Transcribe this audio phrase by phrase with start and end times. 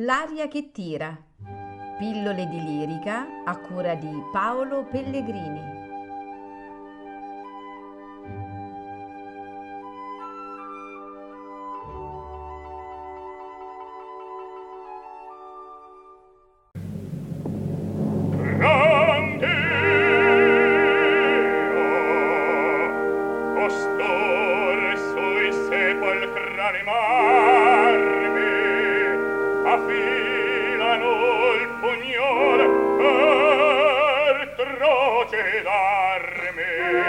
[0.00, 1.16] L'aria che tira.
[1.96, 5.76] Pillole di lirica a cura di Paolo Pellegrini.
[35.30, 37.05] voce d'arme.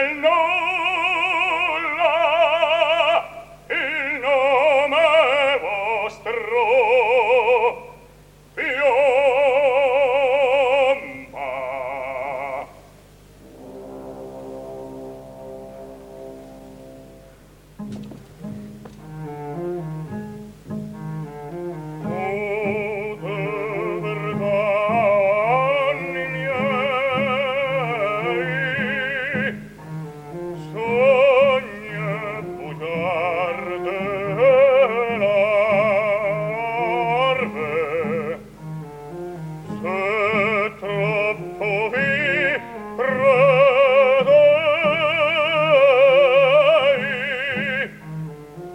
[0.00, 1.29] Hello!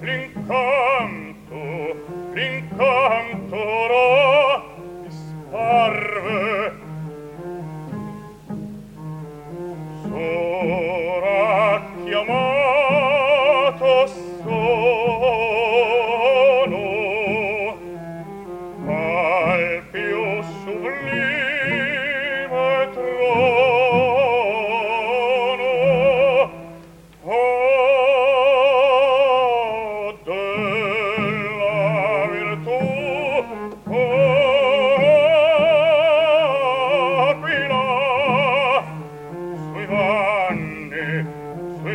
[0.00, 1.60] l'incanto,
[2.34, 3.56] l'incanto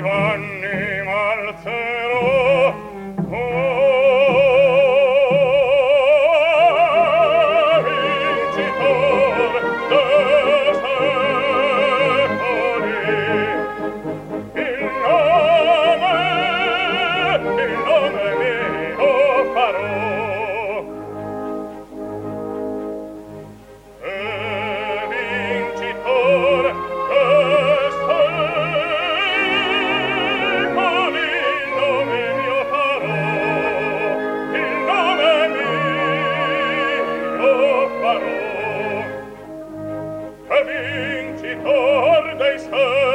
[0.06, 1.95] vanni malze
[40.64, 43.15] vincitor dei santi